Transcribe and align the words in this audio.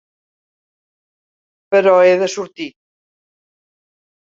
Però 1.75 1.95
he 2.09 2.19
de 2.25 2.33
sortir. 2.39 2.71